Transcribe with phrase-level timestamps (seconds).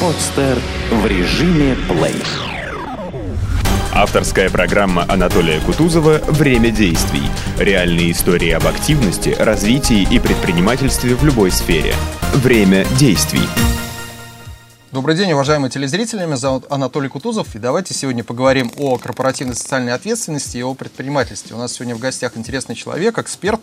[0.00, 0.58] Подстер
[0.90, 2.22] в режиме плей.
[3.92, 7.28] Авторская программа Анатолия Кутузова «Время действий».
[7.58, 11.94] Реальные истории об активности, развитии и предпринимательстве в любой сфере.
[12.34, 13.46] Время действий.
[14.92, 16.24] Добрый день, уважаемые телезрители.
[16.26, 17.54] Меня зовут Анатолий Кутузов.
[17.54, 21.54] И давайте сегодня поговорим о корпоративной социальной ответственности и о предпринимательстве.
[21.54, 23.60] У нас сегодня в гостях интересный человек, эксперт,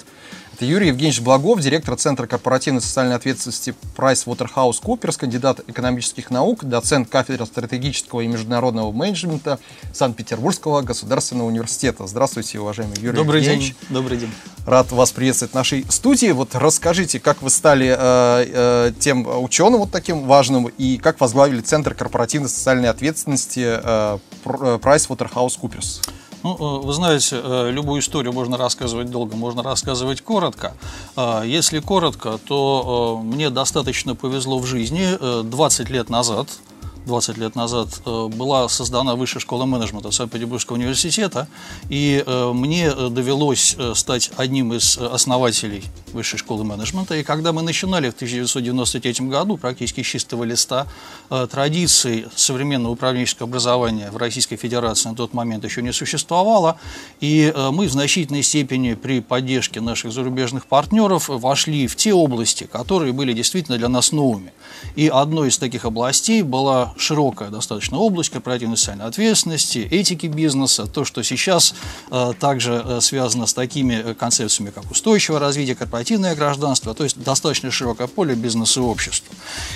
[0.57, 7.45] это Юрий Евгеньевич Благов, директор Центра корпоративной социальной ответственности PricewaterhouseCoopers, кандидат экономических наук, доцент кафедры
[7.45, 9.59] стратегического и международного менеджмента
[9.93, 12.07] Санкт-Петербургского государственного университета.
[12.07, 13.75] Здравствуйте, уважаемый Юрий Добрый Евгеньевич.
[13.75, 13.77] день.
[13.89, 14.31] Добрый день.
[14.65, 16.31] Рад вас приветствовать в нашей студии.
[16.31, 21.61] Вот расскажите, как вы стали э, э, тем ученым вот таким важным и как возглавили
[21.61, 26.01] Центр корпоративной социальной ответственности э, PricewaterhouseCoopers?
[26.47, 30.73] Ну, э, вы знаете, э, любую историю можно рассказывать долго, можно рассказывать коротко.
[31.17, 36.47] Э, если коротко, то мне достаточно повезло в жизни 20 лет назад–
[37.07, 41.47] 20 лет назад э, была создана Высшая школа менеджмента Санкт-Петербургского университета,
[41.89, 47.15] и э, мне довелось э, стать одним из основателей Высшей школы менеджмента.
[47.15, 50.87] И когда мы начинали в 1993 году, практически с чистого листа,
[51.29, 56.77] традиций современного управленческого образования в Российской Федерации на тот момент еще не существовало,
[57.21, 63.13] и мы в значительной степени при поддержке наших зарубежных партнеров вошли в те области, которые
[63.13, 64.53] были действительно для нас новыми.
[64.95, 71.05] И одной из таких областей была широкая достаточно область корпоративной социальной ответственности, этики бизнеса, то,
[71.05, 71.75] что сейчас
[72.11, 77.21] э, также э, связано с такими э, концепциями, как устойчивое развитие, корпоративное гражданство, то есть
[77.21, 79.35] достаточно широкое поле бизнеса и общества.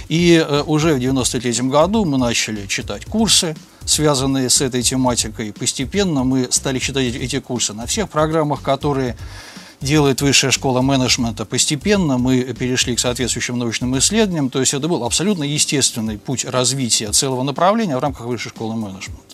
[0.09, 3.55] И уже в 1993 году мы начали читать курсы,
[3.85, 5.53] связанные с этой тематикой.
[5.53, 9.17] Постепенно мы стали читать эти курсы на всех программах, которые
[9.81, 11.45] делает высшая школа менеджмента.
[11.45, 17.11] Постепенно мы перешли к соответствующим научным исследованиям, то есть это был абсолютно естественный путь развития
[17.11, 19.31] целого направления в рамках высшей школы менеджмента.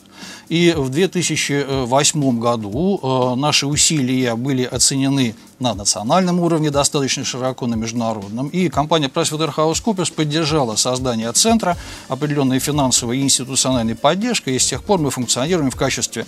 [0.49, 7.75] И в 2008 году э, наши усилия были оценены на национальном уровне достаточно широко, на
[7.75, 8.47] международном.
[8.47, 11.75] И компания PricewaterhouseCoopers поддержала создание центра,
[12.07, 16.25] определенной финансовой и институциональной поддержкой, и с тех пор мы функционируем в качестве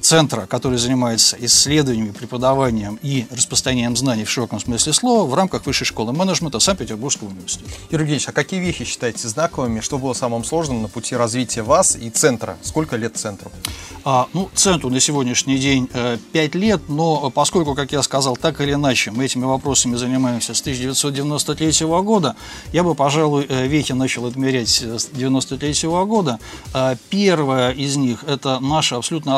[0.00, 5.86] центра, который занимается исследованиями, преподаванием и распространением знаний в широком смысле слова в рамках Высшей
[5.86, 7.70] школы менеджмента Санкт-Петербургского университета.
[7.90, 9.80] Юрий Евгеньевич, а какие вещи считаете знаковыми?
[9.80, 12.56] Что было самым сложным на пути развития вас и центра?
[12.62, 13.50] Сколько лет центру?
[14.04, 18.60] А, ну, центру на сегодняшний день э, 5 лет, но поскольку, как я сказал, так
[18.60, 22.34] или иначе мы этими вопросами занимаемся с 1993 года,
[22.72, 26.38] я бы, пожалуй, э, вехи начал отмерять с 1993 года.
[26.72, 29.36] Э, первое из них– это наше абсолютно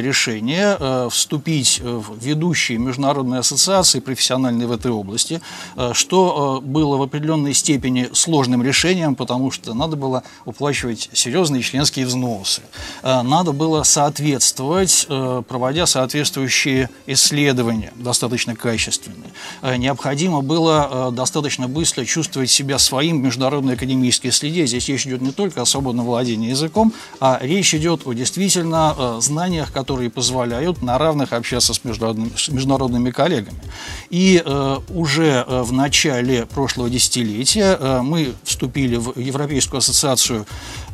[0.00, 5.40] осознанное решение э, вступить в ведущие международные ассоциации, профессиональные в этой области,
[5.76, 11.62] э, что э, было в определенной степени сложным решением, потому что надо было уплачивать серьезные
[11.62, 12.62] членские взносы.
[13.02, 15.06] Надо было соответствовать,
[15.48, 19.30] проводя соответствующие исследования, достаточно качественные.
[19.62, 24.66] Необходимо было достаточно быстро чувствовать себя своим в международной академической среде.
[24.66, 29.72] Здесь речь идет не только о свободном владении языком, а речь идет о действительно знаниях,
[29.72, 33.58] которые которые позволяют на равных общаться с, международными, с международными коллегами.
[34.08, 40.46] И э, уже э, в начале прошлого десятилетия э, мы вступили в Европейскую ассоциацию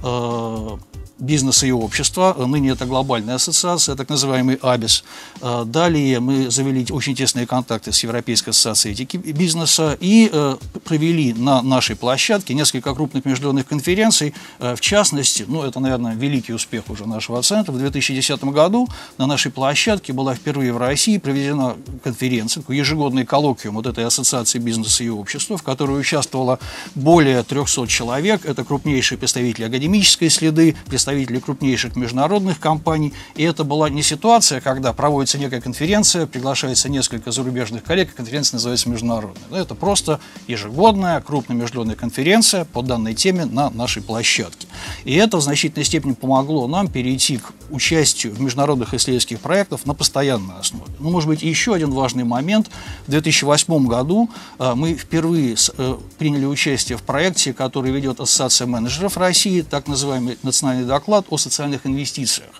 [0.02, 0.76] э,
[1.18, 2.34] бизнеса и общества.
[2.38, 5.04] Ныне это глобальная ассоциация, так называемый АБИС.
[5.40, 11.32] А, далее мы завели очень тесные контакты с Европейской ассоциацией этики бизнеса и э, провели
[11.32, 14.34] на нашей площадке несколько крупных международных конференций.
[14.58, 17.72] Э, в частности, ну это, наверное, великий успех уже нашего центра.
[17.72, 18.85] В 2010 году
[19.18, 24.58] на нашей площадке была впервые в России проведена конференция, такой ежегодный коллоквиум вот этой ассоциации
[24.58, 26.58] бизнеса и общества, в которой участвовало
[26.94, 28.44] более 300 человек.
[28.44, 33.12] Это крупнейшие представители академической среды, представители крупнейших международных компаний.
[33.34, 38.56] И это была не ситуация, когда проводится некая конференция, приглашается несколько зарубежных коллег, и конференция
[38.56, 39.62] называется международная.
[39.62, 44.66] Это просто ежегодная крупная международная конференция по данной теме на нашей площадке.
[45.04, 49.94] И это в значительной степени помогло нам перейти к участию в международных исследовательских проектах на
[49.94, 50.92] постоянной основе.
[50.98, 52.70] Ну, может быть, еще один важный момент.
[53.06, 59.16] В 2008 году э, мы впервые э, приняли участие в проекте, который ведет Ассоциация менеджеров
[59.16, 62.50] России, так называемый национальный доклад о социальных инвестициях.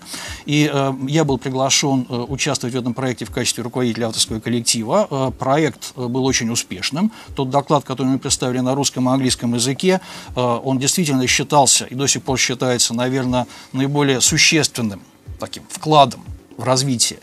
[0.45, 5.33] И э, я был приглашен участвовать в этом проекте в качестве руководителя авторского коллектива.
[5.39, 7.12] Проект был очень успешным.
[7.35, 10.01] Тот доклад, который мы представили на русском и английском языке,
[10.35, 15.03] он действительно считался и до сих пор считается, наверное, наиболее существенным
[15.38, 16.25] таким вкладом
[16.56, 17.21] в развитие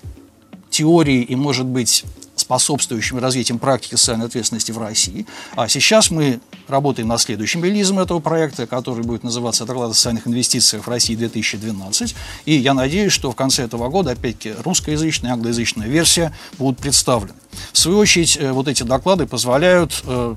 [0.69, 2.03] теории и, может быть,
[2.35, 5.25] способствующими развитию практики социальной ответственности в России.
[5.55, 10.27] А сейчас мы работаем над следующим релизом этого проекта, который будет называться «Доклад о социальных
[10.27, 12.15] инвестициях в России 2012».
[12.45, 17.33] И я надеюсь, что в конце этого года, опять-таки, русскоязычная и англоязычная версия будут представлены.
[17.71, 20.35] В свою очередь, э, вот эти доклады позволяют э,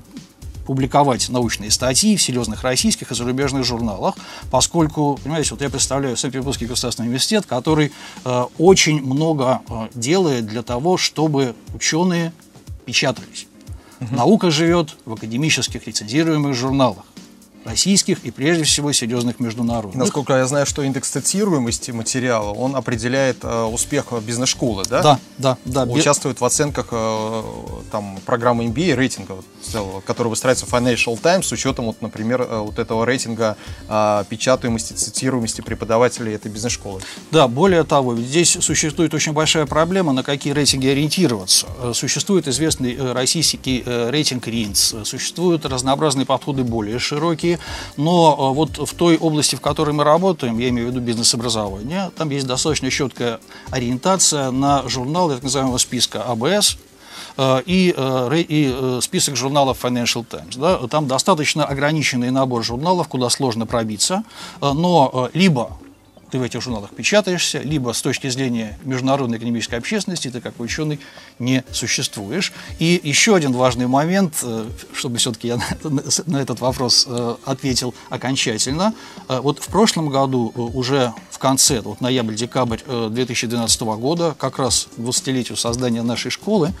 [0.67, 4.15] публиковать научные статьи в серьезных российских и зарубежных журналах,
[4.51, 7.93] поскольку, понимаете, вот я представляю Санкт-Петербургский государственный университет, который
[8.25, 12.33] э, очень много э, делает для того, чтобы ученые
[12.85, 13.47] печатались.
[14.01, 14.13] Угу.
[14.13, 17.05] Наука живет в академических рецензируемых журналах
[17.67, 19.95] российских и прежде всего серьезных международных.
[19.95, 25.01] Насколько я знаю, что индекс цитируемости материала, он определяет э, успех бизнес-школы, да?
[25.01, 25.83] Да, да, да.
[25.83, 27.43] Участвует в оценках э,
[27.91, 29.33] там, программы MBA, рейтинга,
[29.73, 33.57] вот, который выстраивается в Financial Times с учетом, вот, например, э, вот этого рейтинга
[33.89, 37.01] э, печатаемости, цитируемости преподавателей этой бизнес-школы.
[37.31, 41.67] Да, более того, здесь существует очень большая проблема, на какие рейтинги ориентироваться.
[41.81, 47.56] Э, существует известный э, российский рейтинг РИНЦ, существуют разнообразные подходы более широкие,
[47.95, 52.11] но э, вот в той области, в которой мы работаем, я имею в виду бизнес-образование,
[52.17, 53.39] там есть достаточно четкая
[53.69, 56.77] ориентация на журнал так называемого списка АБС,
[57.37, 60.57] э, и, э, и список журналов Financial Times.
[60.57, 64.23] Да, там достаточно ограниченный набор журналов, куда сложно пробиться,
[64.61, 65.77] но либо
[66.31, 70.99] ты в этих журналах печатаешься, либо с точки зрения международной экономической общественности ты как ученый
[71.39, 72.53] не существуешь.
[72.79, 75.59] И еще один важный момент, э, чтобы все-таки я
[76.25, 78.93] на этот вопрос э, ответил окончательно.
[79.29, 82.79] Э, вот в прошлом году уже в конце, вот ноябрь-декабрь
[83.09, 86.73] 2012 года, как раз 20-летию создания нашей школы,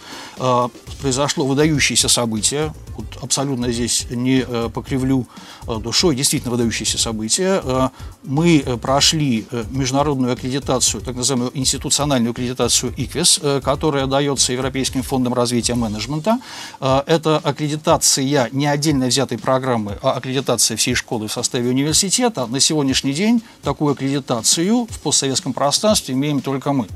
[1.01, 2.73] произошло выдающееся событие.
[2.95, 4.43] Вот абсолютно здесь не
[4.73, 5.27] покривлю
[5.67, 7.91] душой, действительно выдающееся событие.
[8.23, 15.33] Мы прошли Э, международную аккредитацию, так называемую институциональную аккредитацию ИКВИС, э, которая дается Европейским фондом
[15.33, 16.39] развития менеджмента.
[16.79, 22.45] Э, это аккредитация не отдельно взятой программы, а аккредитация всей школы в составе университета.
[22.45, 26.87] На сегодняшний день такую аккредитацию в постсоветском пространстве имеем только мы.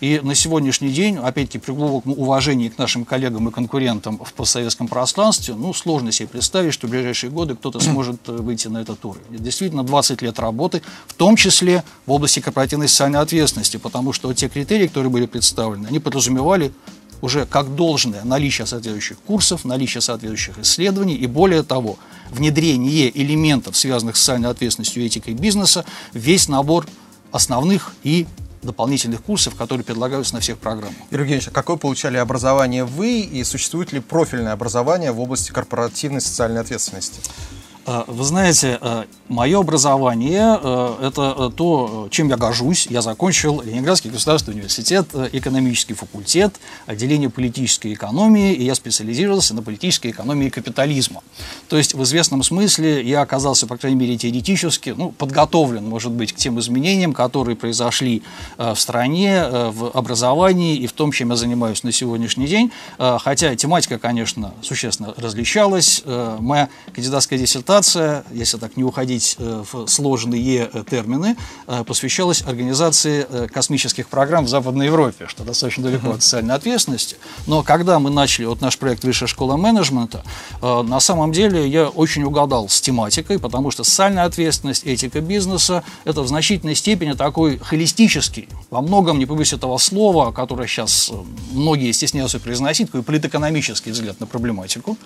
[0.00, 4.88] И на сегодняшний день, опять-таки, при глубоком уважении к нашим коллегам и конкурентам в постсоветском
[4.88, 9.04] пространстве, ну, сложно себе представить, что в ближайшие годы кто-то сможет э, выйти на этот
[9.04, 9.24] уровень.
[9.30, 14.48] Действительно 20 лет работы, в том числе в области корпоративной социальной ответственности, потому что те
[14.48, 16.72] критерии, которые были представлены, они подразумевали
[17.22, 21.98] уже как должное наличие соответствующих курсов, наличие соответствующих исследований и, более того,
[22.30, 26.86] внедрение элементов, связанных с социальной ответственностью и этикой бизнеса, весь набор
[27.32, 28.26] основных и
[28.62, 30.96] дополнительных курсов, которые предлагаются на всех программах.
[31.10, 36.20] Юрий Евгеньевич, а какое получали образование вы и существует ли профильное образование в области корпоративной
[36.20, 37.20] социальной ответственности?
[37.88, 42.88] А, вы знаете, а, мое образование а,– это то, чем я горжусь.
[42.90, 50.10] Я закончил Ленинградский государственный университет, экономический факультет, отделение политической экономии, и я специализировался на политической
[50.10, 51.22] экономии капитализма.
[51.68, 56.32] То есть, в известном смысле, я оказался, по крайней мере, теоретически ну, подготовлен, может быть,
[56.32, 58.24] к тем изменениям, которые произошли
[58.58, 62.72] в стране, в образовании и в том, чем я занимаюсь на сегодняшний день.
[62.98, 66.02] Хотя тематика, конечно, существенно различалась.
[66.40, 71.36] Моя кандидатская диссертация презентация, если так не уходить э, в сложные э, термины,
[71.66, 77.16] э, посвящалась организации космических программ в Западной Европе, что достаточно далеко от социальной ответственности.
[77.46, 80.22] Но когда мы начали вот наш проект «Высшая школа менеджмента»,
[80.62, 86.22] на самом деле я очень угадал с тематикой, потому что социальная ответственность, этика бизнеса– это
[86.22, 91.12] в значительной степени такой холистический, во многом, не побоюсь этого слова, которое сейчас
[91.52, 94.96] многие стесняются произносить, такой политэкономический взгляд на проблематику.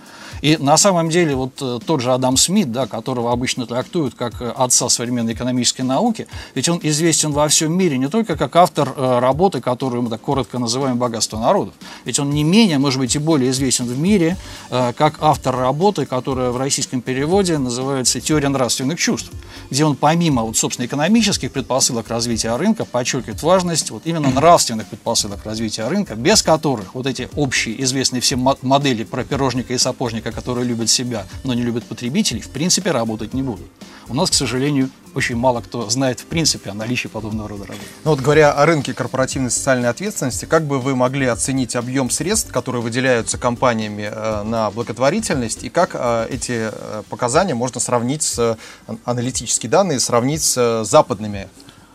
[0.43, 1.55] И на самом деле вот
[1.87, 6.27] тот же Адам Смит, Смит, да, которого обычно трактуют как э, отца современной экономической науки,
[6.55, 10.21] ведь он известен во всем мире не только как автор э, работы, которую мы так
[10.21, 11.73] коротко называем «Богатство народов»,
[12.05, 14.37] ведь он не менее, может быть, и более известен в мире
[14.69, 19.31] э, как автор работы, которая в российском переводе называется «Теория нравственных чувств»,
[19.71, 25.47] где он помимо, вот, собственно, экономических предпосылок развития рынка подчеркивает важность вот именно нравственных предпосылок
[25.47, 30.67] развития рынка, без которых вот эти общие, известные всем модели про пирожника и сапожника, которые
[30.67, 33.67] любят себя, но не любят потребителей, в принципе работать не будут.
[34.09, 37.87] У нас, к сожалению, очень мало кто знает в принципе о наличии подобного рода работы.
[38.05, 42.53] Ну вот говоря о рынке корпоративной социальной ответственности, как бы вы могли оценить объем средств,
[42.53, 48.59] которые выделяются компаниями э, на благотворительность, и как э, эти э, показания можно сравнить с
[49.05, 51.49] аналитические данные, сравнить с западными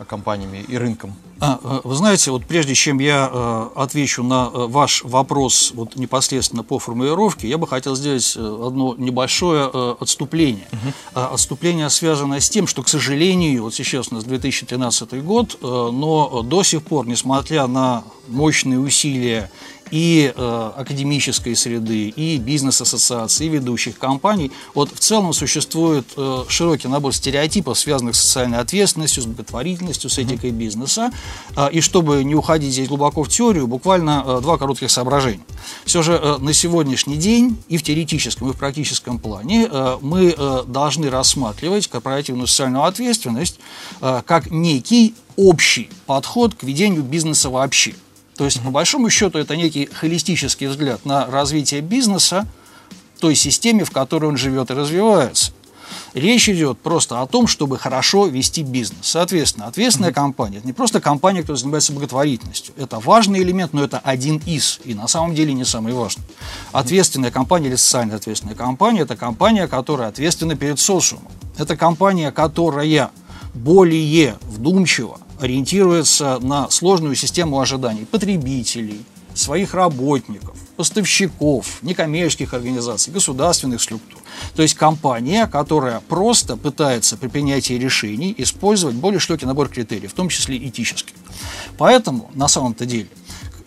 [0.08, 1.16] компаниями и рынком?
[1.40, 5.96] А, э, вы знаете, вот прежде чем я э, отвечу на э, ваш вопрос вот
[5.96, 10.68] непосредственно по формулировке, я бы хотел сделать одно небольшое отступление.
[10.72, 11.22] Угу.
[11.34, 16.64] Отступление связано с тем, что, к сожалению, вот сейчас у нас 2013 год, но до
[16.64, 19.50] сих пор, несмотря на мощные усилия
[19.92, 24.52] и э, академической среды, и бизнес-ассоциаций, и ведущих компаний.
[24.74, 30.18] Вот в целом существует э, широкий набор стереотипов, связанных с социальной ответственностью, с благотворительностью, с
[30.18, 31.12] этикой бизнеса.
[31.56, 35.46] Э, и чтобы не уходить здесь глубоко в теорию, буквально э, два коротких соображения.
[35.86, 40.34] Все же э, на сегодняшний день и в теоретическом, и в практическом плане э, мы
[40.36, 43.60] э, должны рассматривать корпоративную социальную ответственность
[44.02, 47.94] э, как некий общий подход к ведению бизнеса вообще.
[48.38, 52.48] То есть, по большому счету, это некий холистический взгляд на развитие бизнеса
[53.20, 55.54] той системе, в которой он живет и развивается.
[56.14, 59.00] Речь идет просто о том, чтобы хорошо вести бизнес.
[59.02, 62.74] Соответственно, ответственная компания– это не просто компания, которая занимается благотворительностью.
[62.78, 66.24] Это важный элемент, но это один из, и на самом деле не самый важный.
[66.72, 71.32] Ответственная компания или социально ответственная компания– это компания, которая ответственна перед социумом.
[71.58, 73.12] Это компания, которая
[73.54, 84.20] более вдумчиво ориентируется на сложную систему ожиданий потребителей, своих работников, поставщиков, некоммерческих организаций, государственных структур.
[84.56, 90.16] То есть компания, которая просто пытается при принятии решений использовать более широкий набор критериев, в
[90.16, 91.16] том числе этических.
[91.78, 93.08] Поэтому, на самом-то деле,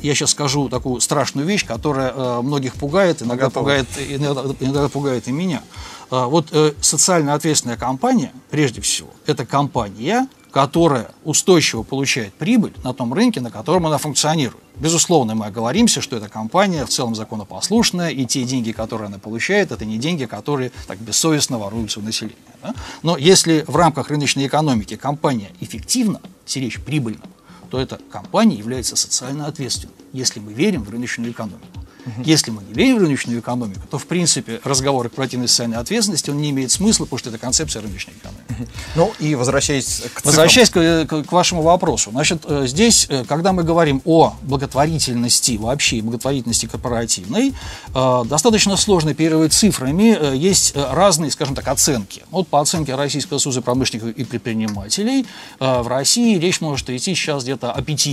[0.01, 5.27] я сейчас скажу такую страшную вещь, которая э, многих пугает, иногда пугает, иногда, иногда пугает
[5.27, 5.63] и меня.
[6.11, 12.95] Э, вот э, социально ответственная компания, прежде всего, это компания, которая устойчиво получает прибыль на
[12.95, 14.63] том рынке, на котором она функционирует.
[14.77, 19.73] Безусловно, мы оговоримся, что эта компания в целом законопослушная, и те деньги, которые она получает,
[19.73, 22.37] это не деньги, которые так бессовестно воруются у населения.
[22.63, 22.75] Да?
[23.03, 27.25] Но если в рамках рыночной экономики компания эффективна, если речь прибыльна,
[27.71, 31.67] то эта компания является социально ответственной, если мы верим в рыночную экономику.
[32.25, 36.31] Если мы не верим в рыночную экономику, то, в принципе, разговор о корпоративной социальной ответственности,
[36.31, 38.38] он не имеет смысла, потому что это концепция рыночной экономики.
[38.95, 40.25] Ну и возвращаясь к цифрам.
[40.25, 42.11] Возвращаясь к, к, к вашему вопросу.
[42.11, 47.55] Значит, э, здесь, э, когда мы говорим о благотворительности вообще благотворительности корпоративной,
[47.95, 50.37] э, достаточно сложно оперировать цифрами.
[50.37, 52.23] Есть разные, скажем так, оценки.
[52.31, 55.27] Вот по оценке Российского союза промышленников и предпринимателей,
[55.59, 58.09] в России речь может идти сейчас где-то о 5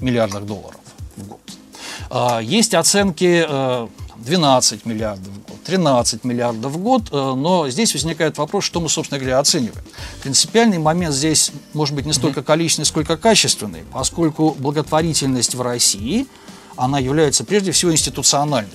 [0.00, 0.80] миллиардах долларов
[1.16, 2.42] в год.
[2.42, 3.46] Есть оценки
[4.24, 8.80] 12 э, миллиардов в год, 13 миллиардов в год, э, но здесь возникает вопрос, что
[8.80, 9.84] мы, собственно говоря, оцениваем.
[10.22, 16.26] Принципиальный момент здесь может быть не столько количественный, сколько качественный, поскольку благотворительность в России,
[16.76, 18.70] она является прежде всего институциональной.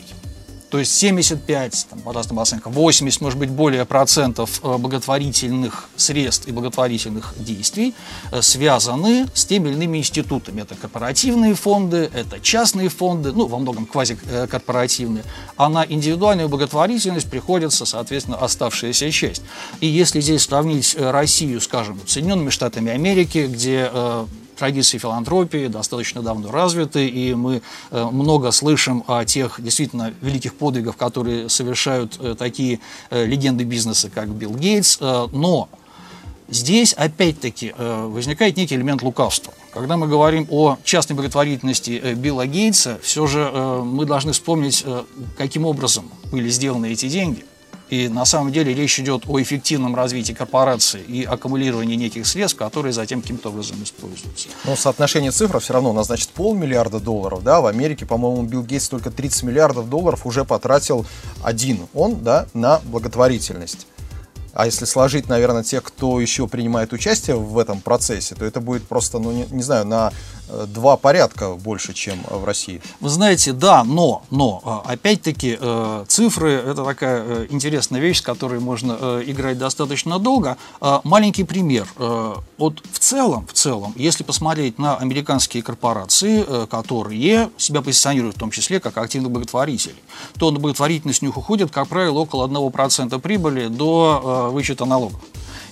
[0.69, 6.47] То есть 75, там, по разным оценкам, 80, может быть, более процентов э, благотворительных средств
[6.47, 7.95] и благотворительных действий
[8.31, 10.61] э, связаны с теми или иными институтами.
[10.61, 15.23] Это корпоративные фонды, это частные фонды, ну, во многом квазикорпоративные.
[15.55, 19.43] А на индивидуальную благотворительность приходится, соответственно, оставшаяся часть.
[19.79, 23.89] И если здесь сравнить э, Россию, скажем, с Соединенными Штатами Америки, где
[24.57, 27.61] традиции филантропии достаточно давно развиты, и мы
[27.91, 34.09] э, много слышим о тех действительно великих подвигах, которые совершают э, такие э, легенды бизнеса,
[34.13, 34.99] как Билл Гейтс.
[34.99, 35.69] Но
[36.49, 39.53] здесь, опять-таки, возникает некий элемент лукавства.
[39.73, 43.49] Когда мы говорим о частной благотворительности Билла Гейтса, все же
[43.83, 44.85] мы должны вспомнить,
[45.37, 47.45] каким образом были сделаны эти деньги–
[47.89, 52.93] и на самом деле речь идет о эффективном развитии корпорации и аккумулировании неких средств, которые
[52.93, 54.49] затем каким-то образом используются.
[54.65, 58.63] Но соотношение цифр все равно у нас, значит, полмиллиарда долларов, да, в Америке, по-моему, Билл
[58.63, 61.05] Гейтс только 30 миллиардов долларов уже потратил
[61.43, 63.87] один, он, да, на благотворительность.
[64.57, 68.87] А если сложить, наверное, тех, кто еще принимает участие в этом процессе, то это будет
[68.87, 70.11] просто, ну, не, не знаю, на
[70.67, 72.81] два порядка больше, чем в России.
[72.99, 78.59] Вы знаете, да, но, но, э, опять-таки, э, цифры– это такая интересная вещь, с которой
[78.59, 80.57] можно играть достаточно долго.
[81.03, 81.87] Маленький пример.
[82.57, 88.51] Вот в целом, в целом, если посмотреть на американские корпорации, которые себя позиционируют в том
[88.51, 89.95] числе как активных благотворителей,
[90.37, 95.21] то на благотворительность у них уходит, как правило, около 1% прибыли до вычета налогов.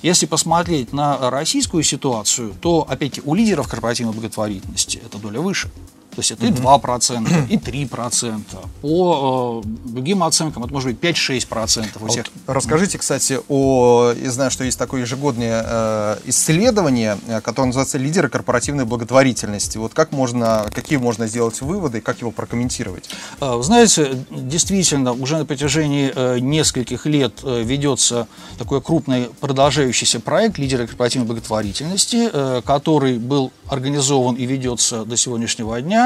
[0.06, 5.72] Если посмотреть на российскую ситуацию, то, опять-таки, у лидеров корпоративной благотворительности эта доля выше.
[6.16, 8.42] То есть это и 2%, и 3%.
[8.82, 12.26] По э, другим оценкам это может быть 5-6% у всех.
[12.46, 14.14] Вот расскажите, кстати, о...
[14.14, 19.78] Я знаю, что есть такое ежегодное э, исследование, э, которое называется «Лидеры корпоративной благотворительности».
[19.78, 23.10] Вот как можно, какие можно сделать выводы, как его прокомментировать?
[23.42, 30.20] Э, вы знаете, действительно, уже на протяжении э, нескольких лет э, ведется такой крупный продолжающийся
[30.22, 36.05] проект «Лидеры корпоративной благотворительности», э, который был организован и ведется до сегодняшнего дня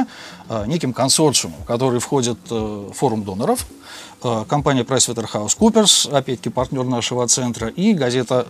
[0.49, 3.67] Э, неким консорциумом, в который входит э, форум доноров,
[4.23, 8.47] э, компания PricewaterhouseCoopers, опять-таки партнер нашего центра, и газета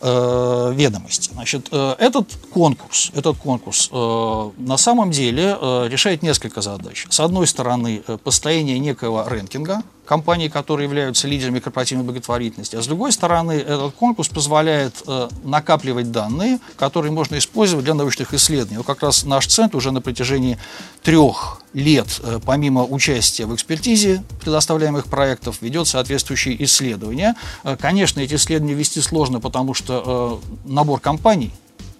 [0.00, 1.30] э, ведомости.
[1.32, 7.06] Значит, э, этот конкурс, этот конкурс э, на самом деле э, решает несколько задач.
[7.08, 12.86] С одной стороны, э, построение некого рэнкинга компаний, которые являются лидерами корпоративной благотворительности, а с
[12.86, 18.76] другой стороны, этот конкурс позволяет э, накапливать данные, которые можно использовать для научных исследований.
[18.76, 20.58] Вот как раз наш центр уже на протяжении
[21.02, 27.34] трех лет, э, помимо участия в экспертизе предоставляемых проектов, ведет соответствующие исследования.
[27.64, 31.52] Э, конечно, эти исследования вести сложно, потому что э, набор компаний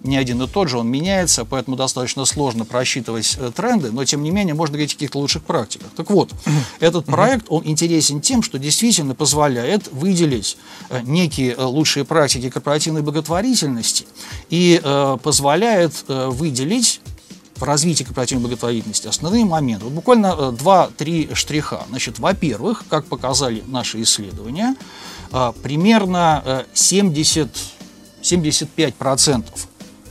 [0.03, 4.21] не один и тот же, он меняется, поэтому достаточно сложно просчитывать э, тренды, но тем
[4.21, 5.87] не менее можно говорить о каких-то лучших практиках.
[5.95, 6.31] Так вот,
[6.79, 10.57] этот проект, он интересен тем, что действительно позволяет выделить
[10.89, 14.05] э, некие э, лучшие практики корпоративной благотворительности
[14.49, 14.81] и
[15.23, 17.01] позволяет выделить
[17.55, 19.85] в развитии корпоративной благотворительности основные моменты.
[19.85, 21.83] Вот буквально два-три штриха.
[21.89, 24.75] Значит, во-первых, как показали наши исследования,
[25.61, 27.49] примерно э, 70
[28.23, 29.43] 75%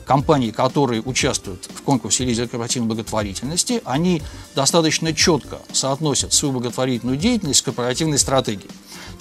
[0.06, 4.22] компаний, которые участвуют в конкурсе лидера корпоративной благотворительности, они
[4.54, 8.70] достаточно четко соотносят свою благотворительную деятельность с корпоративной стратегией.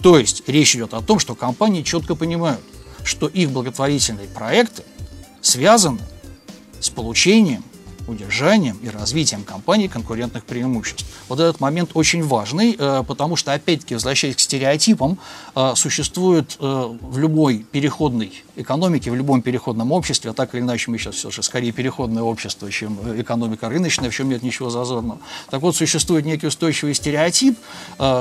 [0.02, 2.62] То есть речь идет о том, что компании четко понимают,
[3.04, 4.84] что их благотворительные проекты
[5.42, 6.00] связаны
[6.80, 7.64] с получением
[8.12, 11.06] удержанием и развитием компании конкурентных преимуществ.
[11.28, 15.18] Вот этот момент очень важный, э, потому что, опять-таки, возвращаясь к стереотипам,
[15.56, 20.92] э, существует э, в любой переходной экономике, в любом переходном обществе, а так или иначе
[20.92, 25.20] мы сейчас все же скорее переходное общество, чем экономика рыночная, в чем нет ничего зазорного.
[25.50, 27.58] Так вот, существует некий устойчивый стереотип,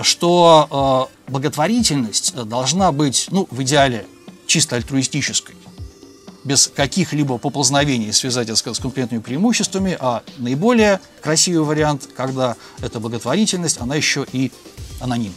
[0.02, 4.06] что благотворительность должна быть, ну, в идеале,
[4.46, 5.54] чисто альтруистической
[6.44, 13.78] без каких-либо поползновений связать это с конкурентными преимуществами, а наиболее красивый вариант, когда эта благотворительность,
[13.80, 14.50] она еще и
[15.00, 15.34] анонимна.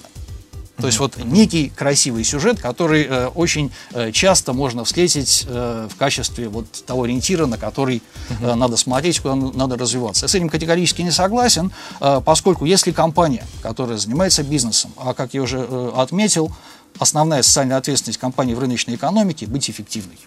[0.78, 5.96] То есть вот некий красивый сюжет, который э, очень э, часто можно встретить э, в
[5.96, 8.02] качестве вот того ориентира, на который
[8.42, 10.26] э, надо смотреть, куда надо развиваться.
[10.26, 15.36] Я с этим категорически не согласен, э, поскольку если компания, которая занимается бизнесом, а как
[15.36, 16.52] я уже э, отметил,
[16.98, 20.18] основная социальная ответственность компании в рыночной экономике– быть эффективной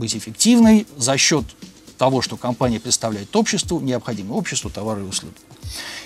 [0.00, 1.44] быть эффективной за счет
[1.96, 5.34] того, что компания представляет обществу, необходимое обществу товары и услуги.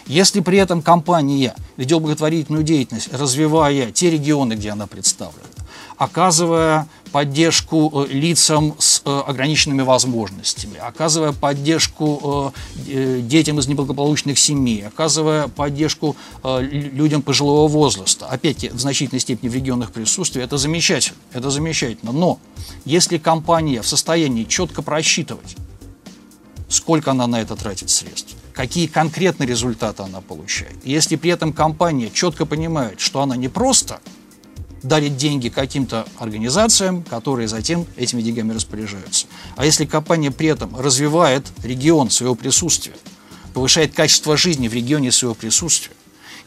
[0.07, 5.49] Если при этом компания ведет благотворительную деятельность, развивая те регионы, где она представлена,
[5.97, 12.53] оказывая поддержку э, лицам с э, ограниченными возможностями, оказывая поддержку
[12.87, 18.27] э, детям из неблагополучных семей, оказывая поддержку людям пожилого возраста.
[18.27, 22.13] Опять-таки, в значительной степени в регионах присутствия, это замечательно, это замечательно.
[22.13, 22.39] Но
[22.85, 25.57] если компания в состоянии четко просчитывать,
[26.69, 32.11] сколько она на это тратит средств, какие конкретные результаты она получает, если при этом компания
[32.11, 34.01] четко понимает, что она не просто–
[34.85, 39.27] дарит деньги каким-то организациям, которые затем этими деньгами распоряжаются.
[39.57, 42.95] А если компания при этом развивает регион своего присутствия,
[43.55, 45.95] повышает качество жизни в регионе своего присутствия,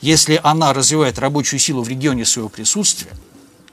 [0.01, 3.11] если она развивает рабочую силу в регионе своего присутствия,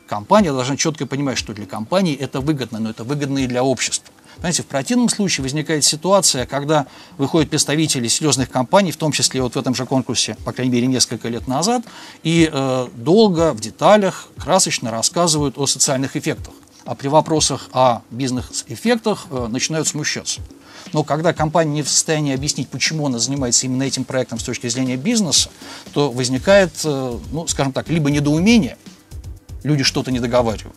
[0.06, 4.13] компания должна четко понимать, что для компании это выгодно, но это выгодно и для общества.
[4.36, 6.86] Понимаете, в противном случае возникает ситуация, когда
[7.18, 10.86] выходят представители серьезных компаний, в том числе вот в этом же конкурсе, по крайней мере,
[10.86, 11.82] несколько лет назад,
[12.22, 16.54] и э, долго, в деталях, красочно рассказывают о социальных эффектах.
[16.84, 20.40] А при вопросах о бизнес-эффектах э, начинают смущаться.
[20.92, 24.68] Но когда компания не в состоянии объяснить, почему она занимается именно этим проектом с точки
[24.68, 25.50] зрения бизнеса,
[25.92, 28.76] то возникает, э, ну, скажем так, либо недоумение,
[29.62, 30.76] люди что-то не договаривают,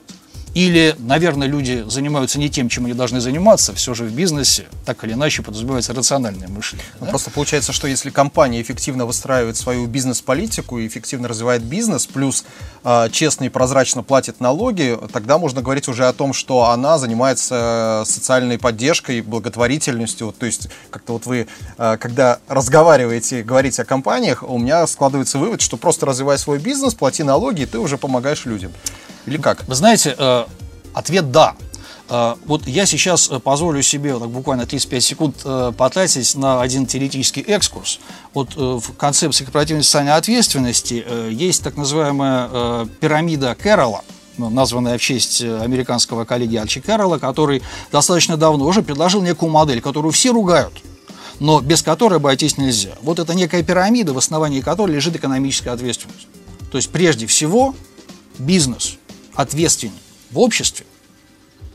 [0.58, 5.04] или, наверное, люди занимаются не тем, чем они должны заниматься, все же в бизнесе так
[5.04, 6.88] или иначе подразумевается рациональное мышление.
[7.00, 7.06] Да?
[7.06, 12.44] Просто получается, что если компания эффективно выстраивает свою бизнес-политику и эффективно развивает бизнес, плюс
[12.84, 18.02] э, честно и прозрачно платит налоги, тогда можно говорить уже о том, что она занимается
[18.08, 20.34] социальной поддержкой, благотворительностью.
[20.40, 21.46] То есть как-то вот вы,
[21.78, 26.96] э, когда разговариваете, говорите о компаниях, у меня складывается вывод, что просто развивай свой бизнес,
[26.96, 28.72] плати налоги, и ты уже помогаешь людям.
[29.28, 29.68] Или как?
[29.68, 30.46] Вы знаете, э,
[30.94, 31.56] ответ «да».
[32.10, 35.46] Э, вот я сейчас э, позволю себе так, буквально 35 секунд
[35.78, 38.00] потратить на один теоретический экскурс.
[38.34, 44.04] Вот в концепции корпоративной социальной ответственности есть так называемая пирамида Кэрролла,
[44.38, 47.62] ну, названная в честь американского коллеги Альчи Кэрролла, который
[47.92, 50.74] достаточно давно уже предложил некую модель, которую все ругают,
[51.40, 52.92] но без которой обойтись нельзя.
[53.02, 56.28] Вот это некая пирамида, в основании которой лежит экономическая ответственность.
[56.72, 57.76] То есть прежде всего
[58.40, 58.98] бизнес
[59.38, 59.94] ответственен
[60.32, 60.86] в обществе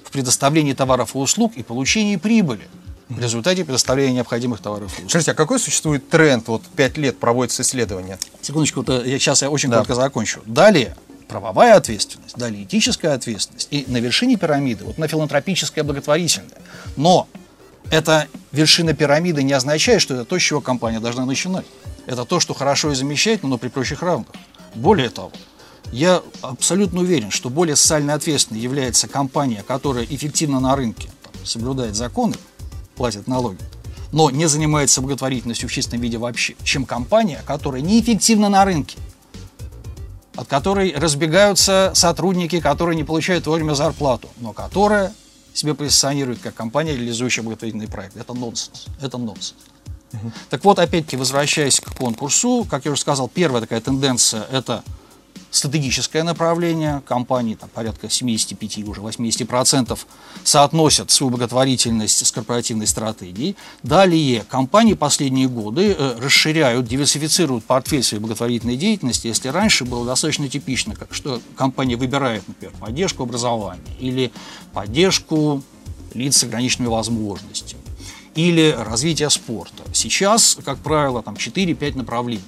[0.05, 2.69] в предоставлении товаров и услуг и получении прибыли
[3.09, 5.11] в результате предоставления необходимых товаров и услуг.
[5.11, 6.49] Скажите, а какой существует тренд?
[6.49, 8.19] Вот пять лет проводится исследование.
[8.41, 9.77] Секундочку, вот, э, я, сейчас я очень да.
[9.77, 10.41] коротко закончу.
[10.45, 10.97] Далее,
[11.29, 16.59] правовая ответственность, далее этическая ответственность, и на вершине пирамиды, вот на филантропическая благотворительная.
[16.97, 17.29] Но
[17.91, 21.67] эта вершина пирамиды не означает, что это то, с чего компания должна начинать.
[22.07, 24.29] Это то, что хорошо и замечательно, но при прочих равных.
[24.75, 25.31] Более того,
[25.91, 31.97] я абсолютно уверен, что более социально ответственной является компания, которая эффективно на рынке там, соблюдает
[31.97, 32.35] законы,
[32.95, 33.59] платит налоги,
[34.13, 38.99] но не занимается благотворительностью в чистом виде вообще, чем компания, которая неэффективна на рынке,
[40.37, 45.13] от которой разбегаются сотрудники, которые не получают вовремя зарплату, но которая
[45.55, 48.17] себя позиционирует как компания, реализующая благотворительный проект.
[48.17, 48.87] Это нонсенс.
[49.01, 49.55] Это нонсенс.
[50.13, 50.33] Угу.
[50.51, 54.83] Так вот, опять-таки, возвращаясь к конкурсу, как я уже сказал, первая такая тенденция– это
[55.53, 57.03] стратегическое направление.
[57.07, 59.97] Компании, там, порядка 75, уже 80%
[60.43, 63.55] соотносят свою благотворительность с корпоративной стратегией.
[63.83, 69.27] Далее, компании последние годы э, расширяют, диверсифицируют портфель своей благотворительной деятельности.
[69.29, 74.33] Если раньше было достаточно типично, что компания выбирает, например, поддержку образования или
[74.73, 75.63] поддержку
[76.15, 77.83] лиц с ограниченными возможностями
[78.35, 79.83] или развитие спорта.
[79.93, 82.43] Сейчас, как правило, там 4-5 направлений.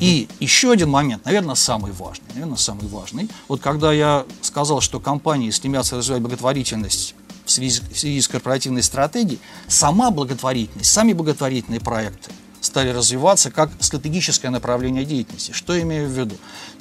[0.00, 3.28] И еще один момент, наверное, самый важный, наверное, самый важный.
[3.48, 8.82] Вот когда я сказал, что компании стремятся развивать благотворительность в связи, в связи с корпоративной
[8.82, 12.30] стратегией, сама благотворительность, сами благотворительные проекты
[12.60, 15.52] стали развиваться как стратегическое направление деятельности.
[15.52, 16.36] Что имею в виду?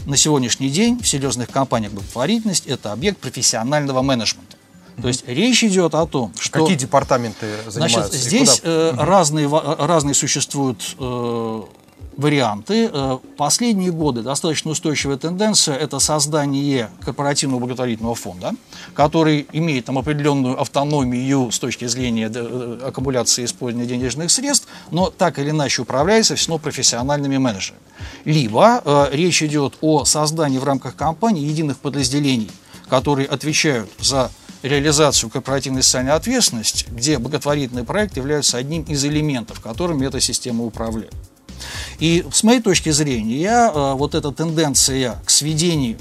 [0.06, 4.58] На сегодняшний день в серьезных компаниях благотворительность– это объект профессионального менеджмента.
[5.02, 6.60] То есть речь идет о том, что...
[6.60, 8.10] Какие департаменты занимаются?
[8.10, 11.62] Значит, здесь э, разные, разные существуют э,
[12.18, 12.90] варианты.
[12.92, 18.52] Э, последние годы достаточно устойчивая тенденция– это создание корпоративного благотворительного фонда,
[18.94, 25.10] который имеет там определенную автономию с точки зрения э, аккумуляции и использования денежных средств, но
[25.10, 27.82] так или иначе управляется все равно профессиональными менеджерами.
[28.24, 32.52] Либо э, речь идет о создании в рамках компании единых подразделений,
[32.90, 34.32] которые отвечают за
[34.64, 41.14] реализацию корпоративной социальной ответственности, где благотворительный проект является одним из элементов, которыми эта система управляет.
[42.00, 45.98] И с моей точки зрения, я, э, вот эта тенденция к сведению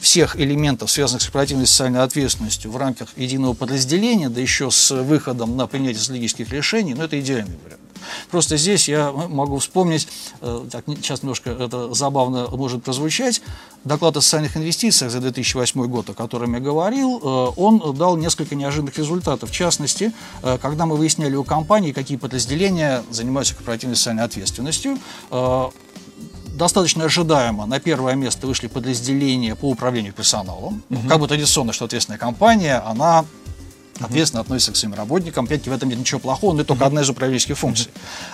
[0.00, 5.56] всех элементов, связанных с корпоративной социальной ответственностью в рамках единого подразделения, да еще с выходом
[5.56, 7.81] на принятие стратегических решений, ну, это идеальный вариант.
[8.30, 10.08] Просто здесь я могу вспомнить,
[10.40, 13.42] э, так, сейчас немножко это забавно может прозвучать,
[13.84, 18.54] доклад о социальных инвестициях за 2008 год, о котором я говорил, э, он дал несколько
[18.54, 19.50] неожиданных результатов.
[19.50, 20.12] В частности,
[20.42, 24.98] э, когда мы выясняли у компании, какие подразделения занимаются корпоративной социальной ответственностью,
[26.52, 30.82] достаточно ожидаемо на первое место вышли подразделения по управлению персоналом.
[30.90, 31.08] Угу.
[31.08, 33.24] Как бы традиционно, что ответственная компания, она
[34.04, 35.44] ответственно относится к своим работникам.
[35.44, 37.88] Опять-таки в этом нет ничего плохого, но это только одна из управленческих функций.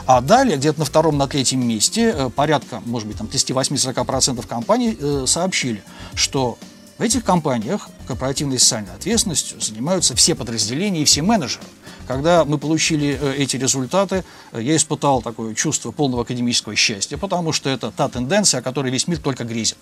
[0.06, 4.96] А далее, где-то на втором, на третьем месте, э, порядка, может быть, там 38-40% компаний
[4.98, 5.82] э, сообщили,
[6.14, 6.58] что
[6.98, 11.64] в этих компаниях корпоративной социальной ответственностью занимаются все подразделения и все менеджеры.
[12.08, 17.70] Когда мы получили э, эти результаты, я испытал такое чувство полного академического счастья, потому что
[17.70, 19.78] это та тенденция, о которой весь мир только грезит.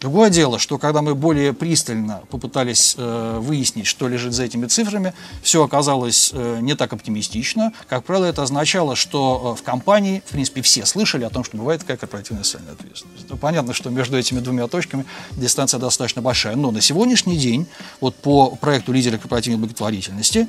[0.00, 5.14] Другое дело, что когда мы более пристально попытались э, выяснить, что лежит за этими цифрами,
[5.42, 7.72] все оказалось э, не так оптимистично.
[7.88, 11.56] Как правило, это означало, что э, в компании, в принципе, все слышали о том, что
[11.56, 13.26] бывает такая корпоративная социальная ответственность.
[13.30, 16.56] Ну, понятно, что между этими двумя точками дистанция достаточно большая.
[16.56, 17.66] Но на сегодняшний день,
[18.02, 20.46] вот по проекту лидера корпоративной благотворительности,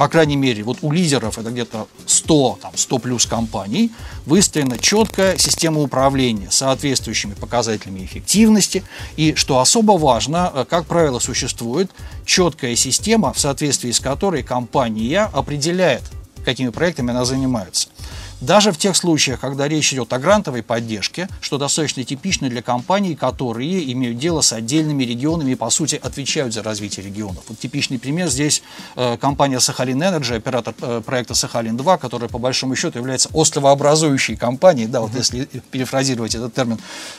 [0.00, 3.92] по крайней мере, вот у лидеров это где-то 100, там, 100 плюс компаний,
[4.24, 8.82] выстроена четкая система управления соответствующими показателями эффективности.
[9.16, 11.90] И, что особо важно, э, как правило, существует
[12.24, 16.04] четкая система, в соответствии с которой компания определяет,
[16.46, 17.90] какими проектами она занимается.
[18.40, 23.14] Даже в тех случаях, когда речь идет о грантовой поддержке, что достаточно типично для компаний,
[23.14, 27.44] которые имеют дело с отдельными регионами и, по сути, отвечают за развитие регионов.
[27.48, 28.62] Вот типичный пример здесь
[28.96, 34.86] э, компания Сахалин Энерджи, оператор э, проекта Сахалин-2, которая, по большому счету, является островообразующей компанией,
[34.86, 36.78] да, вот если перефразировать этот термин,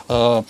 [0.10, 0.44] э,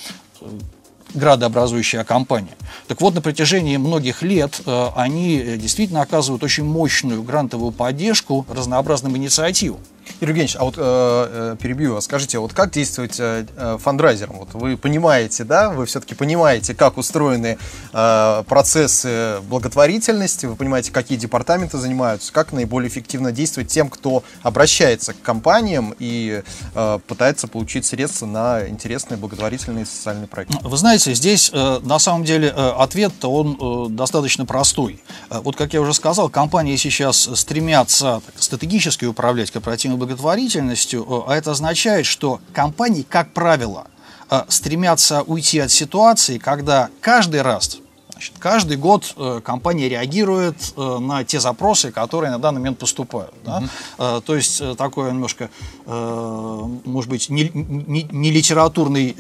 [1.14, 2.56] градообразующая компания.
[2.88, 9.18] Так вот, на протяжении многих лет э, они действительно оказывают очень мощную грантовую поддержку разнообразным
[9.18, 9.82] инициативам.
[10.20, 14.38] Юрий Евгеньевич, а вот э, э, перебью вас, скажите, вот как действовать э, э, фандрайзером?
[14.40, 17.58] Вот вы понимаете, да, вы все-таки понимаете, как устроены
[17.94, 25.14] э, процессы благотворительности, вы понимаете, какие департаменты занимаются, как наиболее эффективно действовать тем, кто обращается
[25.14, 26.44] к компаниям и
[26.76, 30.58] э, пытается получить средства на интересные благотворительные социальные проекты.
[30.62, 35.02] Вы знаете, здесь э, на самом деле э, ответ-то он э, достаточно простой.
[35.30, 41.36] Э, вот как я уже сказал, компании сейчас стремятся стратегически управлять корпоративной благотворительностью, э, а
[41.36, 43.86] это означает, что компании, как правило,
[44.30, 47.78] э, стремятся уйти от ситуации, когда каждый раз
[48.12, 53.34] Значит, каждый год э, компания реагирует на те запросы, которые на данный момент поступают.
[53.44, 53.64] Да?
[53.98, 55.50] Э, то есть такой немножко,
[55.88, 59.14] может быть, не, не, не литературный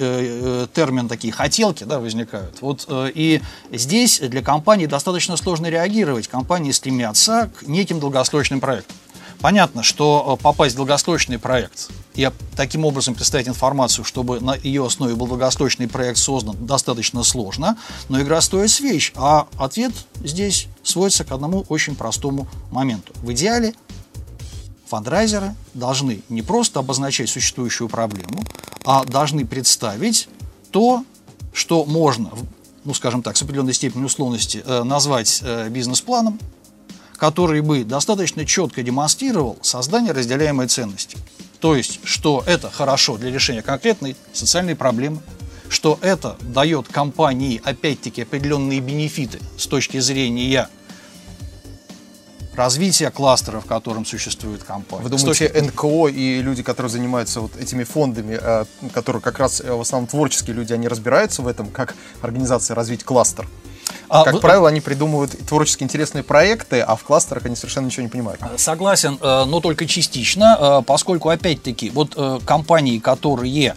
[0.74, 2.62] термин, такие хотелки да, возникают.
[2.62, 3.42] Вот, и
[3.72, 6.28] здесь для компании достаточно сложно реагировать.
[6.28, 8.96] Компании стремятся к неким долгосрочным проектам.
[9.42, 14.86] Понятно, что э, попасть в долгосрочный проект и таким образом представить информацию, чтобы на ее
[14.86, 17.78] основе был долгосрочный проект создан, достаточно сложно,
[18.08, 23.14] но игра стоит свеч, а ответ здесь сводится к одному очень простому моменту.
[23.16, 23.74] В идеале
[24.88, 28.44] фандрайзеры должны не просто обозначать существующую проблему,
[28.86, 30.28] а должны представить
[30.70, 31.04] то,
[31.54, 32.30] что можно,
[32.84, 36.40] ну, скажем так, с определенной степенью условности э, назвать э, бизнес-планом,
[37.22, 41.20] который бы достаточно четко демонстрировал создание разделяемой ценности.
[41.60, 45.20] То есть, что это хорошо для решения конкретной социальной проблемы,
[45.70, 50.68] что это дает компании, опять-таки, определенные бенефиты с точки зрения
[52.56, 55.04] развития кластера, в котором существует компания.
[55.04, 55.60] Вы думаете, точки...
[55.60, 60.08] НКО и люди, которые занимаются вот этими фондами, э, которые как раз э, в основном
[60.08, 63.48] творческие люди, они разбираются в этом, как организация развить кластер?
[64.12, 64.40] А, как вы...
[64.42, 68.42] правило, они придумывают творчески интересные проекты, а в кластерах они совершенно ничего не понимают.
[68.58, 73.74] Согласен, э, но только частично, э, поскольку, опять-таки, вот э, компании, которые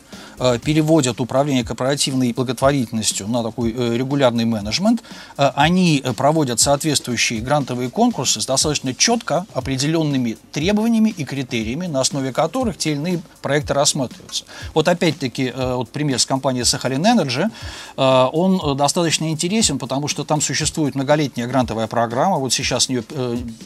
[0.62, 5.02] переводят управление корпоративной благотворительностью на такой э, регулярный менеджмент.
[5.36, 12.32] Э, они проводят соответствующие грантовые конкурсы с достаточно четко определенными требованиями и критериями, на основе
[12.32, 14.44] которых те или иные проекты рассматриваются.
[14.74, 17.50] Вот опять-таки, вот пример с компанией Сахалин Energy,
[17.96, 23.04] он достаточно интересен, потому что там существует многолетняя грантовая программа, вот сейчас ее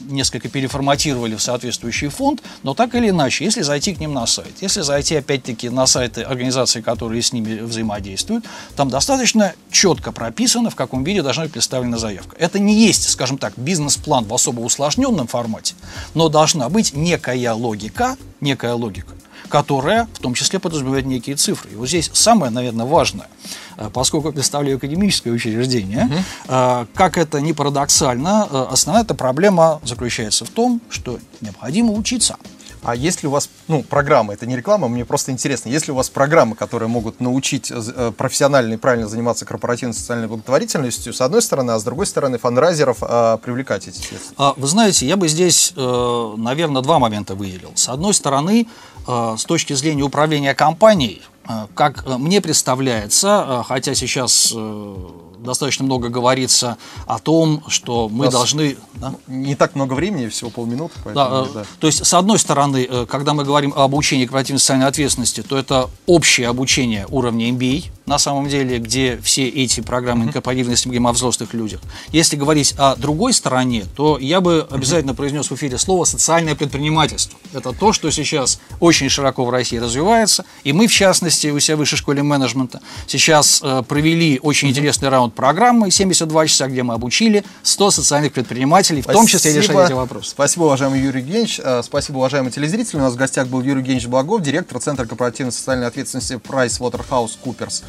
[0.08, 4.52] несколько переформатировали в соответствующий фонд, но так или иначе, если зайти к ним на сайт,
[4.60, 8.44] если зайти опять-таки на сайты организации организации, которые с ними взаимодействуют,
[8.76, 12.36] там достаточно четко прописано, в каком виде должна быть представлена заявка.
[12.38, 15.74] Это не есть, скажем так, бизнес-план в особо усложненном формате,
[16.14, 19.12] но должна быть некая логика, некая логика,
[19.48, 21.70] которая в том числе подразумевает некие цифры.
[21.72, 23.28] И вот здесь самое, наверное, важное,
[23.76, 26.86] э, поскольку я представляю академическое учреждение, угу.
[26.94, 32.36] как это ни парадоксально, э, основная эта проблема заключается в том, что необходимо учиться.
[32.82, 35.92] А есть ли у вас, ну, программы, это не реклама, мне просто интересно, есть ли
[35.92, 41.20] у вас программы, которые могут научить э, профессионально и правильно заниматься корпоративной социальной благотворительностью, с
[41.20, 44.34] одной стороны, а с другой стороны, фандрайзеров а, привлекать эти средства?
[44.36, 47.72] А, вы знаете, я бы здесь, э, наверное, два момента выделил.
[47.74, 48.66] С одной стороны,
[49.06, 51.22] э, с точки зрения управления компанией,
[51.74, 54.54] как мне представляется, хотя сейчас
[55.38, 58.76] достаточно много говорится о том, что мы должны...
[58.94, 59.14] Да?
[59.26, 60.94] Не так много времени, всего полминуты.
[61.04, 61.64] Поэтому, да, да.
[61.80, 65.56] То есть, с одной стороны, э, когда мы говорим об обучении корпоративной социальной ответственности, то
[65.56, 71.06] это общее обучение уровня MBA, на самом деле, где все эти программы корпоративности мы говорим
[71.08, 71.80] о взрослых людях.
[72.10, 77.38] Если говорить о другой стороне, то я бы обязательно произнес в эфире слово «социальное предпринимательство».
[77.52, 81.76] Это то, что сейчас очень широко в России развивается, и мы, в частности, у себя
[81.76, 86.94] в Высшей школе менеджмента сейчас э, провели очень интересный раунд программы «72 часа», где мы
[86.94, 90.30] обучили 100 социальных предпринимателей, в том числе решать эти вопросы.
[90.30, 91.60] Спасибо, уважаемый Юрий Евгеньевич.
[91.62, 92.96] Э, спасибо, уважаемые телезрители.
[92.96, 97.82] У нас в гостях был Юрий Евгеньевич Благов, директор Центра корпоративной социальной ответственности PricewaterhouseCoopers.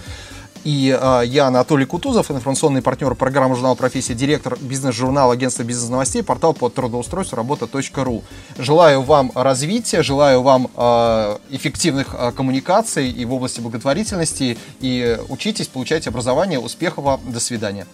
[0.64, 6.54] И э, я Анатолий Кутузов, информационный партнер программы журнала «Профессия», директор бизнес-журнала агентства бизнес-новостей, портал
[6.54, 8.24] по трудоустройству работа.ру.
[8.58, 14.58] Желаю вам развития, желаю вам э, эффективных э, коммуникаций и в области благотворительности.
[14.82, 16.60] И учитесь, получайте образование.
[16.60, 17.22] Успехов вам.
[17.26, 17.88] До свидания.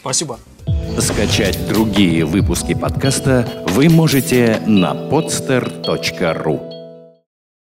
[0.00, 0.38] Спасибо.
[0.98, 6.71] Скачать другие выпуски подкаста вы можете на podster.ru